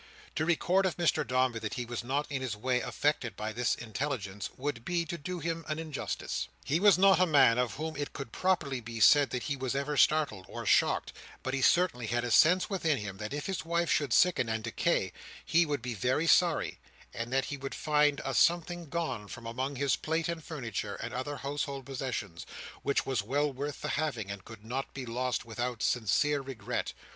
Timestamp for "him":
5.37-5.63, 12.97-13.17